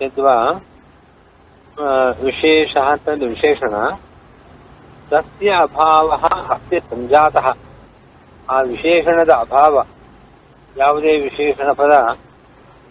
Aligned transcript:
ಯದ್ವಾ 0.00 0.36
विशेषः 2.20 2.94
तद् 2.96 3.24
विशेषण 3.24 3.74
तस्य 5.10 5.50
अभावः 5.64 6.24
ಅಭಾವ 6.48 6.78
सञ्जातः 6.88 7.48
ಆ 8.48 8.56
ವಿಶೇಷಣದ 8.62 9.32
ಅಭಾವ 9.38 9.74
ಯಾವುದೇ 10.76 11.12
ವಿಶೇಷಣ 11.16 11.70
ಪದ 11.72 11.92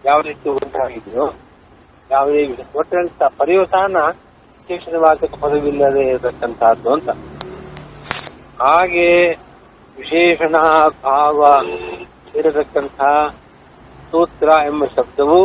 ಯಾವ 0.03 0.17
ರೀತಿ 0.21 0.49
ಉಂಟಾಗಿದೆಯೋ 0.49 1.25
ಯಾವುದೇ 2.09 2.41
ಒಟ್ಟಂತ 2.75 3.23
ಪರ್ಯವಸಾನ 3.37 3.97
ವಿಶೇಷಣವಾಚಕ 4.59 5.31
ಪದವಿಲ್ಲದೆ 5.41 6.03
ಇರತಕ್ಕಂತಹದ್ದು 6.09 6.89
ಅಂತ. 6.93 7.09
ಹಾಗೆ 8.61 9.07
ವಿಶೇಷಣ 9.97 10.55
ಭಾವ 11.03 11.39
ಇರತಕ್ಕಂಥ 12.35 12.99
ಸೂತ್ರ 14.11 14.49
ಎಂಬ 14.65 14.85
ಶಬ್ದವು 14.95 15.39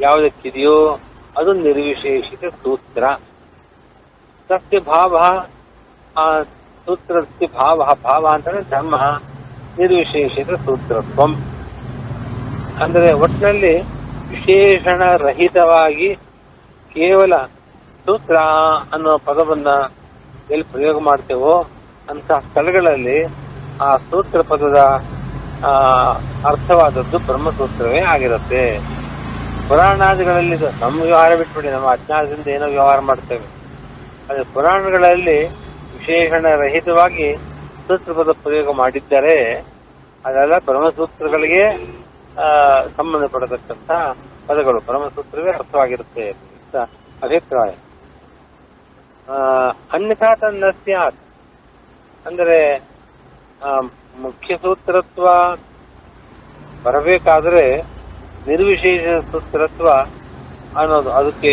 ಯಾವುದಕ್ಕಿದೆಯೋ 0.00 0.98
ಅದು 1.38 1.52
ನಿರ್ವಿಶೇಷಿತ 1.52 2.44
ಸೂತ್ರ. 2.54 3.04
ತಸ್ಯ 4.48 4.78
ಭಾವ, 4.78 5.16
ಆ 6.18 6.42
ಸೂತ್ರಸ್ಯ 6.42 7.46
ಭಾವ 7.46 7.88
ಭಾವ 8.04 8.26
ಅಂತಂದ್ರೆ 8.32 8.62
ಧರ್ಮ, 8.62 8.96
ನಿರ್ವಿಶೇಷಿತ 9.78 10.50
ಸೂತ್ರತ್ವಂ. 10.50 11.34
ಅಂದ್ರೆ 12.84 13.12
ಒಟ್ಟಿನಲ್ಲಿ 13.12 13.82
ವಿಶೇಷಣ 14.28 15.02
ರಹಿತವಾಗಿ 15.16 16.14
ಕೇವಲ 16.94 17.32
ಸೂತ್ರ 18.06 18.36
ಅನ್ನೋ 18.92 19.18
ಪದವನ್ನ 19.18 19.66
ಎಲ್ಲಿ 20.50 20.72
ಪ್ರಯೋಗ 20.72 20.98
ಮಾಡ್ತೇವೋ 21.04 21.64
ಅಂತಹ 22.10 22.38
ಸ್ಥಳಗಳಲ್ಲಿ 22.38 23.24
ಆ 23.82 23.96
ಸೂತ್ರ 23.96 24.40
ಪದದ 24.42 24.78
ಅರ್ಥವಾದದ್ದು 26.44 27.18
ಬ್ರಹ್ಮಸೂತ್ರವೇ 27.18 28.00
ಆಗಿರುತ್ತೆ. 28.00 28.78
ಪುರಾಣಾದಿಗಳಲ್ಲಿ 29.68 30.56
ನಮ್ಮ 30.82 30.96
ವ್ಯವಹಾರ 31.08 31.32
ಬಿಟ್ಬಿಡಿ, 31.40 31.68
ನಮ್ಮ 31.74 31.86
ಅಜ್ಞಾನದಿಂದ 31.96 32.46
ಏನೋ 32.54 32.66
ವ್ಯವಹಾರ 32.74 32.98
ಮಾಡ್ತೇವೆ. 33.08 33.46
ಅದು 34.30 34.42
ಪುರಾಣಗಳಲ್ಲಿ 34.54 35.38
ವಿಶೇಷಣ 35.94 36.44
ರಹಿತವಾಗಿ 36.62 37.28
ಸೂತ್ರಪದ 37.86 38.32
ಪ್ರಯೋಗ 38.42 38.68
ಮಾಡಿದ್ದರೆ, 38.80 39.36
ಅದೆಲ್ಲ 40.26 40.56
ಬ್ರಹ್ಮಸೂತ್ರಗಳಿಗೆ 40.68 41.62
ಸಂಬಂಧಪಡತಕ್ಕಂತ 42.96 43.90
ಪದಗಳು. 44.48 44.78
ಬ್ರಹ್ಮಸೂತ್ರವೇ 44.90 45.50
ಅರ್ಥವಾಗಿರುತ್ತೆ 45.58 46.26
ಅಂತ 46.30 46.76
ಅಭಿಪ್ರಾಯ. 47.26 47.72
ಅನ್ಯಥಾ 49.96 50.30
ತನ್ನ 50.40 50.70
ಸ್ಯಾತ್. 50.82 51.20
ಅಂದರೆ 52.26 52.58
ಮುಖ್ಯ 54.20 54.56
ಸೂತ್ರತ್ವ 54.62 55.26
ಬರಬೇಕಾದ್ರೆ 56.84 57.64
ನಿರ್ವಿಶೇಷ 58.46 59.04
ಸೂತ್ರತ್ವ 59.30 59.88
ಅನ್ನೋದು 60.78 61.10
ಅದಕ್ಕೆ 61.10 61.52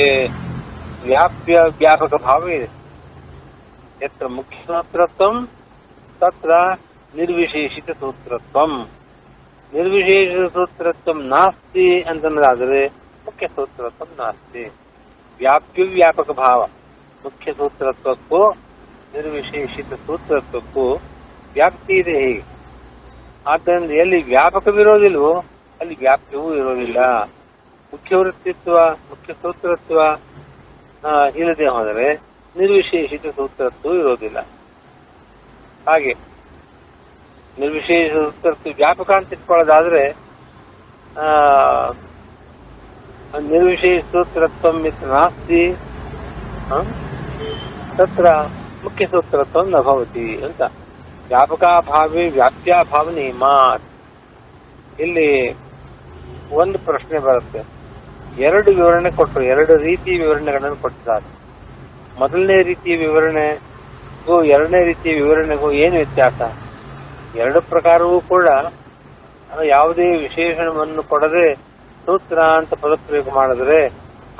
ವ್ಯಾಪ್ಯ 1.05 1.59
ವ್ಯಾಪಕ 1.77 2.13
ಭಾವ 2.23 2.49
ಇದೆ 2.49 2.69
ಯತ್ರ 4.03 4.27
ಮುಖ್ಯ 4.27 4.57
ಸೂತ್ರತ್ವಂ 4.65 5.35
ತತ್ರ 6.21 6.51
ನಿರ್ವಿಶೇಷಿತ 7.13 7.91
ಸೂತ್ರತ್ವಂ 7.99 8.73
ನಿರ್ವಿಶೇಷ 9.73 10.31
ಸೂತ್ರತ್ವಂ 10.53 11.19
ನಾಸ್ತಿ 11.27 12.01
ಅಂತಂದ್ರೆ 12.01 12.81
ಮುಖ್ಯ 13.25 13.47
ಸೂತ್ರತ್ವಂ 13.47 14.11
ನಾಸ್ತಿ 14.17 14.63
ವ್ಯಾಪ್ಯ 15.39 15.83
ವ್ಯಾಪಕ 15.83 16.31
ಭಾವ 16.31 16.59
ಮುಖ್ಯ 17.25 17.53
ಸೂತ್ರತ್ವಕ್ಕೂ 17.53 18.41
ನಿರ್ವಿಶೇಷಿತ 19.13 19.93
ಸೂತ್ರತ್ವಕ್ಕೂ 20.05 20.85
ವ್ಯಾಪ್ತಿ 21.55 21.93
ಇದೆ 21.93 22.15
ಹೇಗೆ 22.19 22.43
ಆದ್ದರಿಂದ 23.45 23.91
ಎಲ್ಲಿ 23.91 24.19
ವ್ಯಾಪಕವಿರೋದಿಲ್ವೋ 24.23 25.33
ಅಲ್ಲಿ 25.81 25.95
ವ್ಯಾಪ್ಯವೂ 25.99 26.55
ಇರೋದಿಲ್ಲ. 26.55 26.97
ಮುಖ್ಯ 27.93 28.15
ವೃತ್ತಿತ್ವ 28.15 28.79
ಮುಖ್ಯ 28.89 29.33
ಸೂತ್ರತ್ವ 29.33 30.01
ಇಲ್ಲದೆ 31.35 31.67
ಹೋದರೆ 31.67 32.13
ನಿರ್ವಿಶೇಷಿತ 32.57 33.27
ಸೂತ್ರತ್ವ 33.27 33.93
ಇರೋದಿಲ್ಲ. 33.93 34.39
ಹಾಗೆ, 35.87 36.13
ನಿರ್ವಿಶೇಷ 37.59 38.13
ಸೂತ್ರತ್ವ 38.13 38.69
ವ್ಯಾಪಕ 38.75 39.11
ಅಂತ 39.11 39.33
ಇಟ್ಕೊಳ್ಳೋದಾದ್ರೆ 39.33 40.03
ನಿರ್ವಿಶೇಷ 43.47 44.01
ಸೂತ್ರತ್ವ 44.01 44.71
ನಾಸ್ತಿ? 45.07 45.71
ತತ್ರ 47.97 48.25
ಮುಖ್ಯ 48.83 49.05
ಸೂತ್ರತ್ವ 49.05 49.61
ನ 49.63 49.75
ಅಂತ. 50.45 50.61
ವ್ಯಾಪ್ಯ 52.29 52.73
ಭಾವನೆ 52.91 53.31
ಮಾತ್. 53.31 53.83
ಇಲ್ಲಿ 54.99 55.51
ಒಂದು 56.61 56.77
ಪ್ರಶ್ನೆ 56.87 57.19
ಬರುತ್ತೆ. 57.19 57.61
ಎರಡು 58.43 58.69
ವಿವರಣೆ 58.71 59.11
ಕೊಟ್ಟರು 59.11 59.43
ಎರಡು 59.53 59.73
ರೀತಿಯ 59.87 60.15
ವಿವರಣೆಗಳನ್ನು 60.21 60.77
ಕೊಟ್ಟಿದ್ದಾರೆ. 60.81 61.27
ಮೊದಲನೇ 62.19 62.57
ರೀತಿಯ 62.61 62.95
ವಿವರಣೆಗೂ 62.95 64.35
ಎರಡನೇ 64.43 64.81
ರೀತಿಯ 64.83 65.13
ವಿವರಣೆಗೂ 65.21 65.71
ಏನು 65.83 65.95
ವ್ಯತ್ಯಾಸ? 65.95 66.41
ಎರಡು 67.43 67.61
ಪ್ರಕಾರವೂ 67.61 68.17
ಕೂಡ 68.21 68.47
ಯಾವುದೇ 69.65 70.07
ವಿಶೇಷಣವನ್ನು 70.25 71.03
ಕೊಡದೆ 71.03 71.47
ಸೂತ್ರ 72.05 72.39
ಅಂತ 72.57 72.73
ಪದಪ್ರಯೋಗ 72.73 73.29
ಮಾಡಿದ್ರೆ 73.35 73.79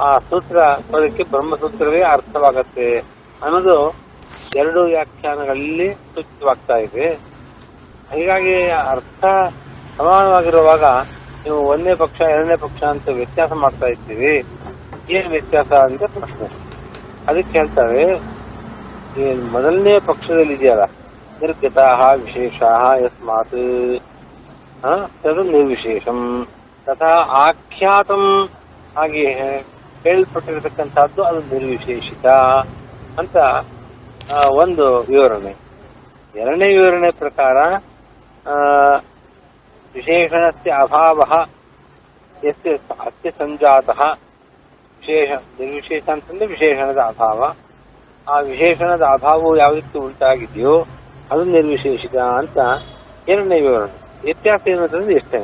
ಆ 0.05 0.11
ಸೂತ್ರ 0.29 0.59
ಪದಕ್ಕೆ 0.91 1.23
ಬ್ರಹ್ಮಸೂತ್ರವೇ 1.23 2.01
ಅರ್ಥವಾಗತ್ತೆ 2.11 2.87
ಅನ್ನೋದು 3.43 3.75
ಎರಡು 4.61 4.81
ವ್ಯಾಖ್ಯಾನಗಳಲ್ಲಿ 4.83 5.87
ಸೂಚಿತವಾಗ್ತಾ 6.13 6.77
ಇದೆ. 6.85 7.07
ಹೀಗಾಗಿ 8.13 8.55
ಅರ್ಥ 8.69 9.23
ಸಮಾನವಾಗಿರುವಾಗ 9.97 10.85
ನೀವು 11.43 11.59
ಒಂದನೇ 11.71 11.93
ಪಕ್ಷ, 12.03 12.19
ಎರಡನೇ 12.33 12.55
ಪಕ್ಷ 12.65 12.81
ಅಂತ 12.93 13.07
ವ್ಯತ್ಯಾಸ 13.19 13.51
ಮಾಡ್ತಾ 13.61 13.87
ಇದ್ದೀವಿ. 13.93 14.33
ಏನ್ 15.17 15.29
ವ್ಯತ್ಯಾಸ 15.35 15.71
ಅಂತ 15.87 16.03
ಪ್ರಶ್ನೆ. 16.17 16.47
ಅದಕ್ಕೆ 17.29 17.53
ಹೇಳ್ತಾರೆ 17.57 18.03
ಮೊದಲನೇ 19.53 19.93
ಪಕ್ಷದಲ್ಲಿ 20.05 20.53
ಇದೆಯಲ್ಲ 20.53 20.85
ನಿರ್ಗತ 21.41 21.77
ವಿಶೇಷ 22.23 22.61
ಯಸ್ಮಾತ್. 23.03 23.59
ತದು 25.23 25.41
ನಿರ್ವಿಶೇಷಂ 25.55 26.19
ತಥಾ 26.85 27.11
ಆಖ್ಯಾತಂ 27.45 28.23
ಹಾಗೆ 28.97 29.25
ಹೇಳಲ್ಪಟ್ಟಿರತಕ್ಕಂಥದ್ದು 30.03 31.21
ಅದು 31.29 31.39
ನಿರ್ವಿಶೇಷಿತ 31.53 32.27
ಅಂತ 33.19 33.37
ಒಂದು 34.63 34.85
ವಿವರಣೆ. 35.11 35.53
ಎರಡನೇ 36.41 36.67
ವಿವರಣೆ 36.77 37.09
ಪ್ರಕಾರ 37.21 37.57
ಆ, 39.91 39.97
ವಿಶೇಷಣಸ್ಯ 39.97 40.71
ಅಭಾವ 40.83 41.19
ಯಸ್ಯ 42.35 42.73
ಅಸ್ಯ 42.99 43.31
ಸಂಜಾತಃ 43.31 43.99
ವಿಶೇಷ 45.01 45.29
ನಿರ್ವಿಶೇಷ 45.59 46.09
ಅಂತಂದ್ರೆ 46.09 46.45
ವಿಶೇಷಣದ 46.45 46.97
ಅಭಾವ 47.07 47.39
ಆ 48.27 48.39
ವಿಶೇಷಣದ 48.39 49.01
ಅಭಾವವು 49.13 49.57
ಯಾವುದಕ್ಕೆ 49.57 49.99
ಉಂಟಾಗಿದೆಯೋ 49.99 50.75
ಅದು 51.31 51.43
ನಿರ್ವಿಶೇಷಿತ 51.51 52.17
ಅಂತ 52.37 52.57
ಎರಡನೇ 53.27 53.59
ವಿವರಣೆ 53.61 53.93
ವ್ಯತ್ಯಾಸ 54.23 54.67
ಏನು 54.67 54.81
ಅಂತಂದ್ರೆ 54.81 55.15
ಇಷ್ಟೇ 55.15 55.41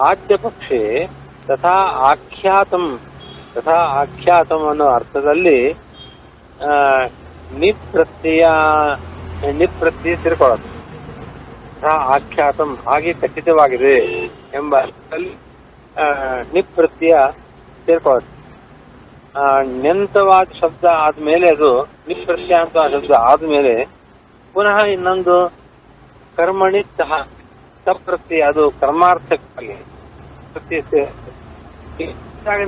ಆದ್ಯ 0.00 0.36
ಪಕ್ಷೆ 0.36 0.80
ತಥಾ 1.46 1.74
ಆಖ್ಯಾತಂ 2.06 2.84
ತಥಾ 3.54 3.76
ಆಖ್ಯಾತಂ 4.00 4.68
ಅನ್ನೋ 4.68 4.86
ಅರ್ಥದಲ್ಲಿ 4.94 5.58
ಆ, 6.62 6.72
ನಿಪ್ರತ್ಯಯ 7.58 8.44
ನಿಪ್ರತ್ಯಯ 9.52 10.14
ಸೇರ್ಕೊಳ್ಳೋದು. 10.14 10.68
ತಥಾ 10.68 10.75
ಆಖ್ಯಾತಂ 11.84 12.76
ಹಾಗೆ 12.76 13.12
ಖಚಿತವಾಗಿದೆ 13.12 13.98
ಎಂಬ 14.54 14.76
ಅರ್ಥದಲ್ಲಿ 14.76 15.34
ಸೇರ್ಕೊಳ್ಳುತ್ತೆ 17.86 18.36
ನೆಂತವಾದ 19.82 20.46
ಶಬ್ದ 20.60 20.84
ಆದ್ಮೇಲೆ 20.84 21.48
ಅದು 21.48 21.82
ನಿಪ್ರತ್ಯ 21.82 22.54
ಅಂತ 22.54 22.76
ಶಬ್ದ 22.92 23.10
ಆದ್ಮೇಲೆ 23.10 23.84
ಪುನಃ 24.54 24.84
ಇನ್ನೊಂದು 24.84 25.48
ಕರ್ಮಣಿ 26.36 26.82
ಸಹ 26.82 27.28
ಸಪ್ರತ್ಯ 27.84 28.42
ಅದು 28.42 28.70
ಕರ್ಮಾರ್ಥಕ್ಕಾಗಿ 28.70 29.76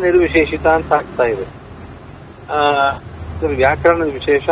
ನಿರ್ವಿಶೇಷಿತ 0.02 0.66
ಅಂತ 0.66 0.92
ಆಗ್ತಾ 0.92 1.24
ಇದು 1.24 1.46
ವ್ಯಾಕರಣದ 3.46 4.12
ವಿಶೇಷ. 4.12 4.48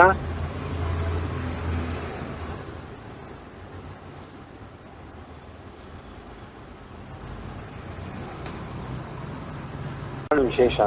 ವಿಶೇಷ. 10.47 10.79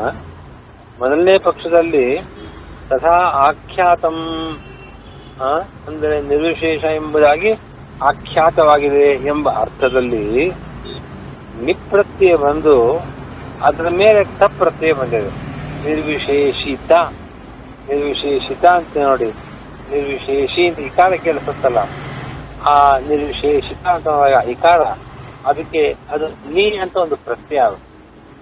ಮೊದಲನೇ 1.00 1.35
ಪಕ್ಷದಲ್ಲಿ 1.44 2.06
ತಥಾ 2.89 3.17
ಆಖ್ಯಾತಂ 3.44 4.17
ಅಂದರೆ 5.88 6.15
ನಿರ್ವಿಶೇಷ 6.29 6.83
ಎಂಬುದಾಗಿ 7.00 7.51
ಆಖ್ಯಾತವಾಗಿದೆ 8.03 9.07
ಎಂಬ 9.27 9.47
ಅರ್ಥದಲ್ಲಿ 9.61 10.25
ನಿಪ್ರತ್ಯಯ 11.65 12.33
ಬಂದು 12.38 12.75
ಅದರ 13.67 13.88
ಮೇಲೆ 14.01 14.21
ತಪ್ರತ್ಯಯ 14.39 14.94
ಬಂದಿದೆ. 15.00 15.31
ನಿರ್ವಿಶೇಷಿತ 15.85 16.91
ನಿರ್ವಿಶೇಷಿತ 17.89 18.65
ಅಂತ 18.77 18.97
ನೋಡಿ. 19.07 19.29
ನಿರ್ವಿಶೇಷಿ 19.91 20.63
ಅಂತ 20.67 20.79
ಇಕಾರ 20.79 21.11
ಕೇಳಿಸುತ್ತಲ್ಲ. 21.23 21.79
ಆ 22.69 22.75
ನಿರ್ವಿಶೇಷಿತ 23.09 23.83
ಅಂತ 23.88 24.07
ಇಕಾರ, 24.47 24.81
ಅದಕ್ಕೆ 25.45 25.83
ಅದು 26.13 26.27
ನೀ 26.53 26.65
ಅಂತ 26.83 26.95
ಒಂದು 26.97 27.17
ಪ್ರತ್ಯಯ 27.27 27.59
ಅದು. 27.59 27.77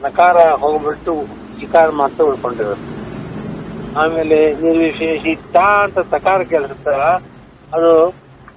ನಕಾರ 0.02 0.38
ಹೋಗ್ಬಿಟ್ಟು 0.62 1.14
ಇಕಾರ 1.62 1.90
ಮಾತ್ರ 1.92 2.24
ಉಳ್ಕೊಂಡಿರುತ್ತೆ 2.24 2.94
ಆಮೇಲೆ 4.00 4.52
ನಿರ್ವಿಶೇಷಿತಾ 4.62 5.66
ಅಂತ 5.84 6.00
ತಕಾರ 6.12 6.44
ಕೆಲಸ 6.44 6.86
ಅದು 7.74 7.92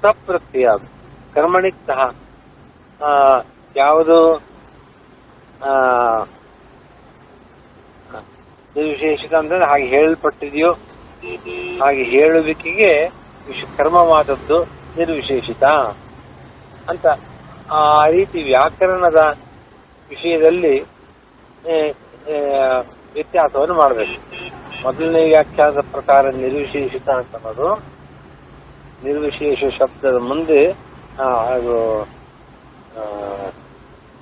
ಸಪ್ರತ್ಯಯ 0.02 0.64
ಅದು 0.66 0.86
ಕರ್ಮಣಿ 1.34 1.70
ಸಹ 1.86 2.00
ಆ, 3.00 3.10
ಯಾವುದು? 3.76 4.16
ನಿರ್ವಿಶೇಷಿತ 8.76 9.34
ಅಂದ್ರೆ 9.34 9.64
ಹಾಗೆ 9.64 9.84
ಹೇಳಲ್ಪಟ್ಟಿದೆಯೋ 9.86 10.70
ಹಾಗೆ 11.80 12.02
ಹೇಳುವಿಕೆಗೆ 12.04 12.90
ಕರ್ಮವಾದದ್ದು 13.76 14.58
ನಿರ್ವಿಶೇಷಿತ 14.98 15.64
ಅಂತ. 16.88 17.06
ಆ 17.72 17.80
ರೀತಿ 18.06 18.42
ವ್ಯಾಕರಣದ 18.42 19.20
ವಿಷಯದಲ್ಲಿ 20.10 20.74
ವ್ಯತ್ಯಾಸವನ್ನು 23.14 23.74
ಮಾಡಬೇಕು. 23.74 24.18
ಮೊದಲನೇ 24.84 25.22
ವ್ಯಾಖ್ಯಾನದ 25.24 25.80
ಪ್ರಕಾರ 25.90 26.22
ನಿರ್ವಿಶೇಷಿತ 26.36 27.08
ಅಂತ 27.10 27.34
ಅನ್ನೋದು. 27.36 27.68
ನಿರ್ವಿಶೇಷ 29.04 29.64
ಶಬ್ದದ 29.78 30.18
ಮುಂದೆ 30.28 30.62
ಅದು 31.54 31.76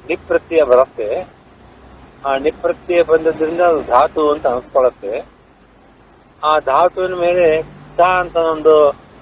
ನಿಪ್ರತ್ಯ 0.09 0.63
ನಿಪ್ರತ್ಯಯ 0.63 0.63
ಬರುತ್ತೆ. 0.63 1.09
ಆ 2.27 2.31
ನಿಪ್ರತ್ಯಯ 2.37 3.03
ಬಂದದ್ರಿಂದ 3.03 3.61
ಅದು 3.71 3.81
ಧಾತು 3.83 4.23
ಅಂತ 4.33 4.47
ಅನ್ಸ್ಕೊಳ್ಳುತ್ತೆ 4.47 5.13
ಆ 6.45 6.53
ಧಾತುವಿನ 6.59 7.15
ಮೇಲೆ 7.15 7.47
ಸ 7.97 8.01
ಅಂತ 8.21 8.37
ಒಂದು 8.37 8.75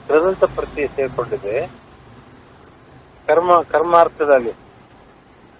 ಕೃದಂತ 0.08 0.44
ಪ್ರತ್ಯಯ 0.55 0.87
ಸೇರ್ಕೊಂಡಿದೆ. 0.87 1.56
ಕರ್ಮ, 3.26 3.52
ಕರ್ಮಾರ್ಥದಲ್ಲಿ. 3.73 4.52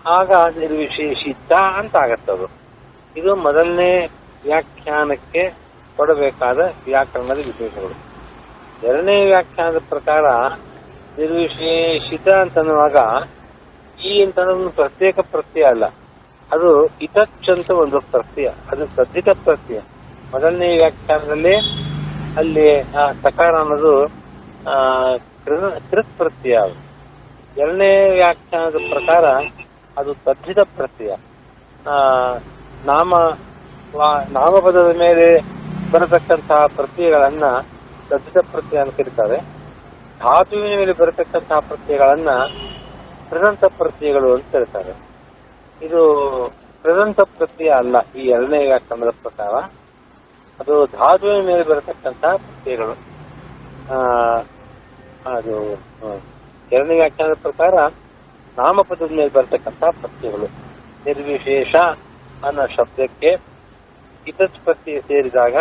ಆಗ 0.07 0.33
ನಿರ್ವಿಶೇಷಿತ 0.59 1.53
ಅಂತ 1.53 1.97
ಆಗತ್ತದು 1.97 2.47
ಇದು 3.17 3.35
ಮೊದಲನೇ 3.37 3.93
ವ್ಯಾಖ್ಯಾನಕ್ಕೆ 4.45 5.43
ಕೊಡಬೇಕಾದ 5.97 6.59
ವ್ಯಾಕರಣದ 6.85 7.37
ವಿಶೇಷಗಳು. 7.37 7.97
ಎರಡನೇ 8.87 9.17
ವ್ಯಾಖ್ಯಾನದ 9.25 9.79
ಪ್ರಕಾರ 9.89 10.25
ನಿರ್ವಿಶೇಷಿತ 11.19 12.29
ಅಂತನ್ನುವಾಗ 12.29 12.97
ಈ 14.05 14.13
ಅಂತ 14.25 14.39
ಪ್ರತ್ಯೇಕ 14.75 15.19
ಪ್ರತ್ಯಯ 15.31 15.65
ಅಲ್ಲ. 15.65 15.85
ಅದು 16.53 16.87
ಇತಚ್ 16.87 17.51
ಅಂತ 17.51 17.71
ಒಂದು 17.71 17.99
ಪ್ರತ್ಯಯ. 18.01 18.49
ಅದು 18.71 18.87
ಸದ್ದಿತ 18.87 19.29
ಪ್ರತ್ಯಯ. 19.45 19.81
ಮೊದಲನೇ 20.33 20.69
ವ್ಯಾಖ್ಯಾನದಲ್ಲಿ 20.73 21.57
ಅಲ್ಲಿ, 22.37 22.69
ಆ 22.81 23.11
ಸಕಾರ 23.23 23.53
ಅನ್ನೋದು 23.61 23.93
ಕೃತ್ 25.91 26.13
ಪ್ರತ್ಯಯ 26.17 26.59
ಎರಡನೇ 27.59 28.11
ವ್ಯಾಖ್ಯಾನದ 28.11 28.77
ಪ್ರಕಾರ 28.89 29.25
ಅದು 29.97 30.11
ತಜ್ಜಿದ 30.27 30.61
ಪ್ರತ್ಯಯ 30.77 31.13
ನಾಮ 32.91 33.11
ನಾಮಪದದ 34.37 34.91
ಮೇಲೆ 35.03 35.27
ಬರತಕ್ಕಂತಹ 35.93 36.61
ಪ್ರತ್ಯಯಗಳನ್ನ 36.77 37.47
ತದ್ಧಿತ 38.11 38.39
ಪ್ರತ್ಯಯ 38.53 38.81
ಅಂತ 38.85 38.95
ಕರೀತಾರೆ. 39.01 39.39
ಧಾತುವಿನ 40.21 40.75
ಮೇಲೆ 40.81 40.95
ಬರತಕ್ಕಂತಹ 41.01 41.59
ಪ್ರತ್ಯಯಗಳನ್ನ 41.71 42.31
ಪ್ರದಂತ 43.31 43.65
ಪ್ರತ್ಯಯಗಳು 43.79 44.29
ಅಂತ 44.35 44.47
ಕರೀತಾರೆ. 44.53 44.93
ಇದು 45.81 46.03
ಪ್ರದಂತ 46.85 47.21
ಪ್ರತ್ಯಯ 47.39 47.71
ಅಲ್ಲ, 47.83 47.97
ಈ 48.21 48.25
ಎರಡನೇ 48.35 48.61
ವ್ಯಾಕರಣದ 48.69 49.13
ಪ್ರಕಾರ. 49.25 49.55
ಅದು 50.59 50.75
ಧಾತುವಿನ 50.99 51.41
ಮೇಲೆ 51.51 51.65
ಬರತಕ್ಕಂತಹ 51.71 52.35
ಪ್ರತ್ಯಯಗಳು 52.47 52.95
ಅದು 55.37 55.55
ಎರಡನೇ 56.73 56.95
ವ್ಯಾಖ್ಯಾನದ 57.01 57.37
ಪ್ರಕಾರ 57.47 57.75
ನಾಮಪದದ 58.59 59.11
ಮೇಲೆ 59.17 59.33
ಬರತಕ್ಕಂತಹ 59.33 59.91
ಪ್ರತ್ಯಗಳು 60.01 60.47
ನಿರ್ವಿಶೇಷ 61.07 61.75
ಅನ್ನೋ 62.45 62.65
ಶಬ್ದಕ್ಕೆ 62.77 63.31
ಇತತ್ 64.27 64.59
ಪ್ರತ್ಯಯ 64.65 65.01
ಸೇರಿದಾಗ 65.01 65.57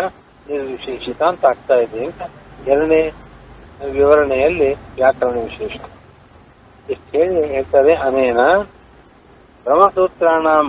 ನಿರ್ವಿಶೇಷಿತ 0.49 1.21
ಅಂತ 1.23 1.45
ಆಗ್ತಾ 1.45 1.75
ಇದೆ 1.75 1.99
ಅಂತ 2.05 2.21
ಎರಡನೇ 2.67 3.01
ವಿವರಣೆಯಲ್ಲಿ 3.91 4.69
ವ್ಯಾಕರಣ 4.73 5.37
ವಿಶೇಷ. 5.39 5.75
ಇಷ್ಟು 6.89 7.09
ಹೇಳಿ 7.17 7.47
ಹೇಳ್ತಾರೆ, 7.53 7.93
ಅನೇನ 8.07 8.41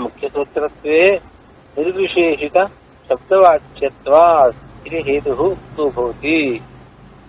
ಮುಖ್ಯ 0.04 0.28
ಸೂತ್ರತ್ವೇ 0.28 1.00
ನಿರ್ವಿಶೇಷಿತ 1.76 2.56
ಶಬ್ದವಾಚ್ಯತ್ವ 3.08 4.14
ಇದು 4.86 4.98
ಹೇತು 5.08 5.32
ಭವತಿ. 5.94 6.38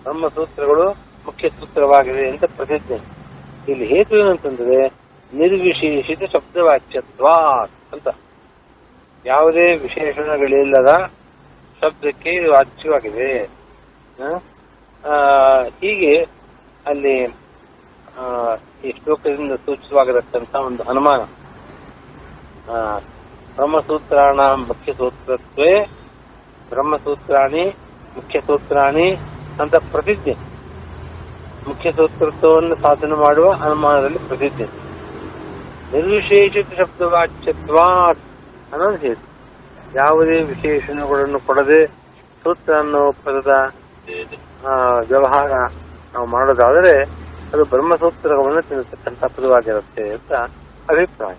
ಬ್ರಹ್ಮಸೂತ್ರಗಳು 0.02 0.86
ಮುಖ್ಯ 1.26 1.48
ಸೂತ್ರವಾಗಿದೆ 1.48 2.24
ಅಂತ 2.30 2.44
ಪ್ರಸಿದ್ಧಿ. 2.56 2.98
ಇಲ್ಲಿ 3.68 3.86
ಹೇತು 3.86 4.16
ಏನಂತಂದ್ರೆ 4.16 4.78
ನಿರ್ವಿಶೇಷಿತ 5.32 6.22
ಶಬ್ದವಾಚ್ಯತ್ವ 6.34 7.26
ಅಂತ. 7.94 8.08
ಯಾವುದೇ 9.24 9.66
ವಿಶೇಷಣಗಳಿಲ್ಲದ 9.84 10.90
ಶಬ್ದಕ್ಕೆ 11.80 12.32
ವಾಚ್ಯವಾಗಿದೆ. 12.52 13.30
ಹೀಗೆ 15.80 16.14
ಅಲ್ಲಿ 16.86 17.16
ಈ 18.86 18.90
ಶ್ಲೋಕದಿಂದ 18.98 19.54
ಸೂಚಿತವಾಗಿರತಕ್ಕಂತ 19.66 20.54
ಒಂದು 20.68 20.82
ಅನುಮಾನ. 20.92 21.20
ಬ್ರಹ್ಮಸೂತ್ರಾಣ 23.56 24.40
ಮುಖ್ಯ 24.68 24.90
ಸೂತ್ರತ್ವೇ 24.92 25.72
ಬ್ರಹ್ಮಸೂತ್ರಾಣಿ 26.70 27.64
ಮುಖ್ಯ 28.16 28.40
ಸೂತ್ರಾಣಿ 28.40 29.08
ಅಂತ 29.62 29.76
ಪ್ರಸಿದ್ಧಿ 29.92 30.34
ಮುಖ್ಯ 31.66 31.92
ಸೂತ್ರತ್ವವನ್ನು 31.92 32.74
ಸಾಧನೆ 32.74 33.14
ಮಾಡುವ 33.14 33.52
ಅನುಮಾನದಲ್ಲಿ 33.52 34.18
ಪ್ರಸಿದ್ಧಿ 34.18 34.64
ನಿರ್ವಿಶೇಷಿತ 35.92 36.80
ಶಬ್ದವಾಚ್ಯತ್ವ 36.80 37.78
ಅನ್ನೋದು 38.72 39.12
ಯಾವುದೇ 39.94 40.42
ವಿಶೇಷಣಗಳನ್ನು 40.42 41.46
ಕೊಡದೆ 41.46 41.86
ಸೂತ್ರ 42.42 42.78
ಅನ್ನೋ 42.78 43.12
ಪದದ 43.24 43.52
ವ್ಯವಹಾರ 45.08 45.52
ನಾವು 46.14 46.26
ಮಾಡೋದಾದರೆ 46.26 46.94
ಅದು 47.52 47.64
ಬ್ರಹ್ಮಸೂತ್ರವನ್ನು 47.64 48.62
ತಿಳಿಸತಕ್ಕಂಥ 48.62 49.24
ಪದವಾಗಿರುತ್ತೆ 49.24 50.10
ಅಂತ 50.10 50.32
ಅಭಿಪ್ರಾಯ. 50.90 51.34